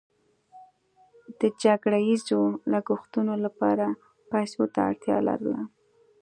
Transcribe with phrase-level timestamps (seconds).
[1.39, 3.85] د جګړه ییزو لګښتونو لپاره
[4.31, 5.61] پیسو ته اړتیا لرله.